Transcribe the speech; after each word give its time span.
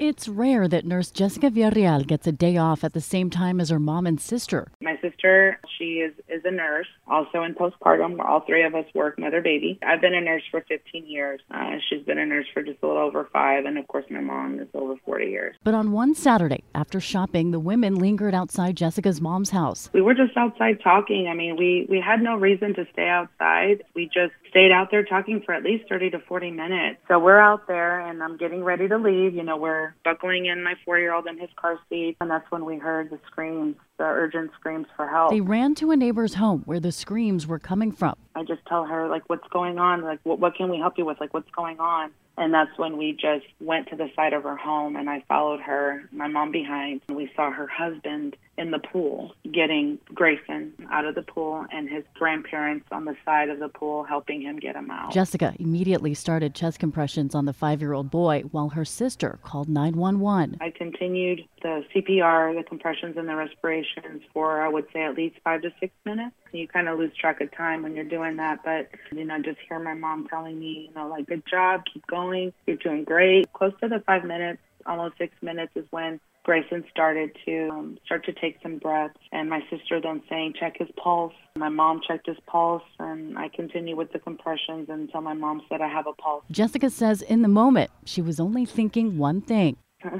It's 0.00 0.26
rare 0.26 0.66
that 0.66 0.84
nurse 0.84 1.12
Jessica 1.12 1.50
Villarreal 1.50 2.04
gets 2.04 2.26
a 2.26 2.32
day 2.32 2.56
off 2.56 2.82
at 2.82 2.94
the 2.94 3.00
same 3.00 3.30
time 3.30 3.60
as 3.60 3.68
her 3.68 3.78
mom 3.78 4.08
and 4.08 4.20
sister. 4.20 4.66
My 4.80 4.98
sister, 5.00 5.60
she 5.78 6.00
is, 6.00 6.12
is 6.28 6.42
a 6.44 6.50
nurse, 6.50 6.88
also 7.06 7.44
in 7.44 7.54
postpartum. 7.54 8.18
All 8.18 8.40
three 8.40 8.64
of 8.64 8.74
us 8.74 8.86
work 8.92 9.20
mother 9.20 9.40
baby. 9.40 9.78
I've 9.86 10.00
been 10.00 10.14
a 10.14 10.20
nurse 10.20 10.42
for 10.50 10.62
15 10.68 11.06
years. 11.06 11.40
Uh, 11.48 11.76
she's 11.88 12.04
been 12.04 12.18
a 12.18 12.26
nurse 12.26 12.46
for 12.52 12.64
just 12.64 12.78
a 12.82 12.88
little 12.88 13.02
over 13.02 13.28
five, 13.32 13.66
and 13.66 13.78
of 13.78 13.86
course, 13.86 14.04
my 14.10 14.18
mom 14.18 14.58
is 14.58 14.66
over 14.74 14.96
40 15.04 15.26
years. 15.26 15.54
But 15.62 15.74
on 15.74 15.92
one 15.92 16.16
Saturday, 16.16 16.64
after 16.74 16.98
shopping, 16.98 17.52
the 17.52 17.60
women 17.60 17.94
lingered 17.94 18.34
outside 18.34 18.76
Jessica's 18.76 19.20
mom's 19.20 19.50
house. 19.50 19.90
We 19.92 20.00
were 20.00 20.14
just 20.14 20.36
outside 20.36 20.80
talking. 20.82 21.28
I 21.28 21.34
mean, 21.34 21.56
we, 21.56 21.86
we 21.88 22.00
had 22.00 22.20
no 22.20 22.34
reason 22.34 22.74
to 22.74 22.86
stay 22.92 23.06
outside. 23.06 23.84
We 23.94 24.06
just 24.06 24.32
stayed 24.50 24.72
out 24.72 24.90
there 24.90 25.04
talking 25.04 25.40
for 25.44 25.54
at 25.54 25.62
least 25.62 25.88
30 25.88 26.10
to 26.10 26.18
40 26.18 26.50
minutes. 26.50 26.98
So 27.06 27.18
we're 27.18 27.38
out 27.38 27.68
there, 27.68 28.00
and 28.00 28.22
I'm 28.22 28.36
getting 28.36 28.64
ready 28.64 28.88
to 28.88 28.96
leave. 28.98 29.34
You 29.34 29.42
know, 29.42 29.56
we're 29.56 29.83
buckling 30.04 30.46
in 30.46 30.62
my 30.62 30.74
four 30.84 30.98
year 30.98 31.12
old 31.12 31.26
in 31.26 31.38
his 31.38 31.50
car 31.56 31.78
seat, 31.88 32.16
and 32.20 32.30
that's 32.30 32.50
when 32.50 32.64
we 32.64 32.78
heard 32.78 33.10
the 33.10 33.18
screams, 33.26 33.76
the 33.98 34.04
urgent 34.04 34.52
screams 34.58 34.86
for 34.96 35.08
help. 35.08 35.30
They 35.30 35.40
ran 35.40 35.74
to 35.76 35.90
a 35.90 35.96
neighbor's 35.96 36.34
home 36.34 36.62
where 36.66 36.80
the 36.80 36.92
screams 36.92 37.46
were 37.46 37.58
coming 37.58 37.92
from. 37.92 38.14
I 38.34 38.44
just 38.44 38.64
tell 38.66 38.84
her, 38.84 39.08
like, 39.08 39.28
what's 39.28 39.46
going 39.48 39.78
on? 39.78 40.02
Like, 40.02 40.20
what, 40.22 40.38
what 40.38 40.54
can 40.54 40.70
we 40.70 40.78
help 40.78 40.98
you 40.98 41.04
with? 41.04 41.20
Like, 41.20 41.34
what's 41.34 41.50
going 41.50 41.80
on? 41.80 42.10
And 42.36 42.52
that's 42.52 42.76
when 42.78 42.96
we 42.96 43.12
just 43.12 43.46
went 43.60 43.88
to 43.90 43.96
the 43.96 44.10
side 44.16 44.32
of 44.32 44.42
her 44.42 44.56
home 44.56 44.96
and 44.96 45.08
I 45.08 45.22
followed 45.28 45.60
her, 45.60 46.02
my 46.10 46.26
mom 46.26 46.50
behind. 46.50 47.00
And 47.06 47.16
we 47.16 47.30
saw 47.36 47.52
her 47.52 47.68
husband 47.68 48.36
in 48.56 48.70
the 48.70 48.78
pool 48.78 49.34
getting 49.52 49.98
Grayson 50.12 50.72
out 50.90 51.04
of 51.04 51.14
the 51.14 51.22
pool 51.22 51.66
and 51.72 51.88
his 51.88 52.04
grandparents 52.14 52.86
on 52.92 53.04
the 53.04 53.16
side 53.24 53.48
of 53.48 53.58
the 53.58 53.68
pool 53.68 54.04
helping 54.04 54.42
him 54.42 54.58
get 54.58 54.76
him 54.76 54.90
out. 54.90 55.12
Jessica 55.12 55.54
immediately 55.58 56.14
started 56.14 56.54
chest 56.54 56.78
compressions 56.78 57.34
on 57.34 57.44
the 57.44 57.52
five 57.52 57.80
year 57.80 57.92
old 57.92 58.10
boy 58.10 58.42
while 58.50 58.70
her 58.70 58.84
sister 58.84 59.38
called 59.42 59.68
911. 59.68 60.58
I 60.60 60.70
continued 60.70 61.44
the 61.62 61.84
CPR, 61.94 62.54
the 62.56 62.62
compressions, 62.62 63.16
and 63.16 63.28
the 63.28 63.34
respirations 63.34 64.22
for, 64.32 64.60
I 64.60 64.68
would 64.68 64.86
say, 64.92 65.02
at 65.02 65.14
least 65.14 65.36
five 65.42 65.62
to 65.62 65.72
six 65.80 65.92
minutes. 66.04 66.34
You 66.52 66.68
kind 66.68 66.88
of 66.88 66.98
lose 66.98 67.12
track 67.16 67.40
of 67.40 67.50
time 67.56 67.82
when 67.82 67.96
you're 67.96 68.04
doing 68.04 68.36
that, 68.36 68.60
but, 68.64 68.90
you 69.12 69.24
know, 69.24 69.40
just 69.40 69.58
hear 69.68 69.78
my 69.78 69.94
mom 69.94 70.28
telling 70.28 70.60
me, 70.60 70.88
you 70.88 70.94
know, 70.94 71.08
like, 71.08 71.26
good 71.26 71.42
job, 71.50 71.82
keep 71.92 72.06
going, 72.06 72.52
you're 72.66 72.76
doing 72.76 73.04
great. 73.04 73.52
Close 73.54 73.72
to 73.80 73.88
the 73.88 74.00
five 74.06 74.24
minutes, 74.24 74.60
almost 74.86 75.18
six 75.18 75.34
minutes 75.42 75.72
is 75.74 75.84
when 75.90 76.20
Grayson 76.44 76.84
started 76.90 77.36
to 77.46 77.68
um, 77.70 77.98
start 78.04 78.24
to 78.26 78.32
take 78.32 78.58
some 78.62 78.78
breaths, 78.78 79.18
and 79.32 79.48
my 79.48 79.60
sister 79.70 80.00
then 80.00 80.22
saying, 80.28 80.54
"Check 80.60 80.76
his 80.78 80.88
pulse." 81.02 81.32
My 81.56 81.70
mom 81.70 82.02
checked 82.06 82.26
his 82.26 82.36
pulse, 82.46 82.82
and 82.98 83.38
I 83.38 83.48
continued 83.48 83.96
with 83.96 84.12
the 84.12 84.18
compressions 84.18 84.88
until 84.90 85.22
my 85.22 85.32
mom 85.32 85.62
said, 85.68 85.80
"I 85.80 85.88
have 85.88 86.06
a 86.06 86.12
pulse." 86.12 86.44
Jessica 86.50 86.90
says 86.90 87.22
in 87.22 87.40
the 87.42 87.48
moment 87.48 87.90
she 88.04 88.20
was 88.20 88.38
only 88.38 88.66
thinking 88.66 89.16
one 89.16 89.40
thing. 89.40 89.76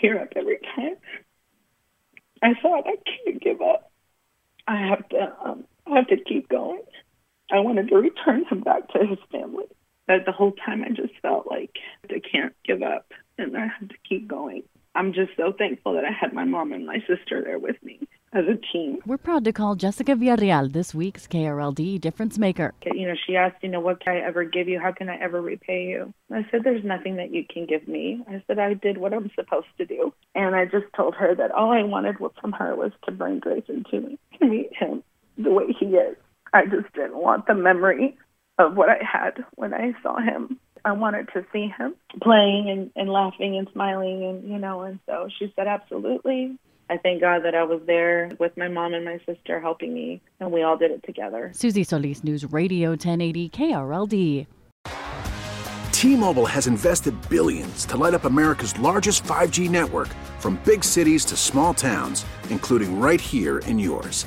Tear 0.00 0.22
up 0.22 0.28
every 0.36 0.60
time. 0.76 0.94
I 2.42 2.54
thought 2.62 2.86
I 2.86 2.96
can't 3.24 3.40
give 3.42 3.60
up. 3.60 3.90
I 4.68 4.76
have 4.76 5.08
to. 5.08 5.36
Um, 5.44 5.64
I 5.86 5.96
have 5.96 6.06
to 6.08 6.16
keep 6.16 6.48
going. 6.48 6.82
I 7.50 7.58
wanted 7.60 7.88
to 7.88 7.96
return 7.96 8.44
him 8.44 8.60
back 8.60 8.88
to 8.90 9.06
his 9.06 9.18
family. 9.30 9.66
But 10.06 10.26
the 10.26 10.32
whole 10.32 10.52
time, 10.52 10.84
I 10.84 10.90
just 10.90 11.14
felt 11.22 11.46
like 11.50 11.76
I 12.10 12.20
can't 12.20 12.54
give 12.64 12.82
up 12.82 13.12
and 13.38 13.56
I 13.56 13.66
have 13.66 13.88
to 13.88 13.96
keep 14.08 14.28
going. 14.28 14.62
I'm 14.94 15.12
just 15.12 15.32
so 15.36 15.52
thankful 15.52 15.94
that 15.94 16.04
I 16.04 16.12
had 16.12 16.32
my 16.32 16.44
mom 16.44 16.72
and 16.72 16.86
my 16.86 16.98
sister 17.00 17.42
there 17.42 17.58
with 17.58 17.82
me 17.82 17.98
as 18.32 18.44
a 18.46 18.56
team. 18.72 18.98
We're 19.06 19.16
proud 19.16 19.44
to 19.44 19.52
call 19.52 19.74
Jessica 19.74 20.12
Villarreal 20.12 20.72
this 20.72 20.94
week's 20.94 21.26
KRLD 21.26 22.00
Difference 22.00 22.38
Maker. 22.38 22.74
You 22.84 23.08
know, 23.08 23.14
she 23.26 23.36
asked, 23.36 23.56
you 23.62 23.68
know, 23.68 23.80
what 23.80 24.00
can 24.00 24.16
I 24.16 24.20
ever 24.20 24.44
give 24.44 24.68
you? 24.68 24.78
How 24.78 24.92
can 24.92 25.08
I 25.08 25.16
ever 25.16 25.40
repay 25.40 25.86
you? 25.86 26.12
I 26.32 26.46
said, 26.50 26.62
there's 26.62 26.84
nothing 26.84 27.16
that 27.16 27.32
you 27.32 27.44
can 27.48 27.66
give 27.66 27.88
me. 27.88 28.22
I 28.28 28.42
said, 28.46 28.58
I 28.58 28.74
did 28.74 28.98
what 28.98 29.12
I'm 29.12 29.30
supposed 29.34 29.66
to 29.78 29.86
do. 29.86 30.12
And 30.34 30.54
I 30.54 30.64
just 30.64 30.86
told 30.96 31.14
her 31.16 31.34
that 31.34 31.50
all 31.50 31.72
I 31.72 31.82
wanted 31.82 32.16
from 32.40 32.52
her 32.52 32.76
was 32.76 32.92
to 33.06 33.12
bring 33.12 33.40
Grayson 33.40 33.84
to 33.90 34.00
me, 34.00 34.18
to 34.38 34.46
meet 34.46 34.70
him 34.76 35.02
the 35.38 35.50
way 35.50 35.64
he 35.78 35.86
is. 35.86 36.16
I 36.52 36.66
just 36.66 36.92
didn't 36.94 37.16
want 37.16 37.46
the 37.46 37.54
memory 37.54 38.16
of 38.58 38.76
what 38.76 38.88
I 38.88 38.98
had 39.02 39.44
when 39.56 39.74
I 39.74 39.92
saw 40.02 40.18
him. 40.20 40.58
I 40.84 40.92
wanted 40.92 41.28
to 41.32 41.44
see 41.52 41.72
him 41.76 41.94
playing 42.22 42.68
and, 42.68 42.90
and 42.94 43.08
laughing 43.08 43.56
and 43.56 43.68
smiling 43.72 44.24
and 44.24 44.50
you 44.50 44.58
know 44.58 44.82
and 44.82 44.98
so 45.06 45.28
she 45.38 45.52
said 45.56 45.66
absolutely. 45.66 46.58
I 46.90 46.98
thank 46.98 47.22
God 47.22 47.44
that 47.44 47.54
I 47.54 47.62
was 47.62 47.80
there 47.86 48.30
with 48.38 48.54
my 48.58 48.68
mom 48.68 48.92
and 48.92 49.06
my 49.06 49.18
sister 49.24 49.58
helping 49.60 49.94
me 49.94 50.20
and 50.40 50.52
we 50.52 50.62
all 50.62 50.76
did 50.76 50.90
it 50.90 51.02
together. 51.04 51.50
Susie 51.54 51.84
Solis 51.84 52.22
News 52.22 52.44
Radio 52.52 52.90
1080 52.90 53.48
KRLD. 53.48 54.46
T-Mobile 55.92 56.44
has 56.44 56.66
invested 56.66 57.14
billions 57.30 57.86
to 57.86 57.96
light 57.96 58.12
up 58.12 58.26
America's 58.26 58.78
largest 58.78 59.24
5G 59.24 59.70
network 59.70 60.08
from 60.38 60.60
big 60.62 60.84
cities 60.84 61.24
to 61.24 61.34
small 61.34 61.72
towns, 61.72 62.26
including 62.50 63.00
right 63.00 63.20
here 63.20 63.60
in 63.60 63.78
yours. 63.78 64.26